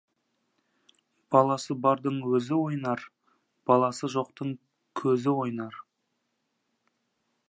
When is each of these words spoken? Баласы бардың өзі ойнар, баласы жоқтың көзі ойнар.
Баласы 1.33 1.75
бардың 1.83 2.17
өзі 2.37 2.57
ойнар, 2.61 3.05
баласы 3.71 4.09
жоқтың 4.17 4.57
көзі 5.03 5.37
ойнар. 5.45 5.81